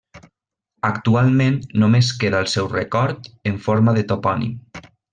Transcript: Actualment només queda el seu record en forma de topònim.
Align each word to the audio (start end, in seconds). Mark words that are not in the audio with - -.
Actualment 0.89 1.59
només 1.83 2.11
queda 2.23 2.41
el 2.47 2.51
seu 2.57 2.73
record 2.75 3.31
en 3.53 3.63
forma 3.71 3.97
de 4.01 4.09
topònim. 4.15 4.59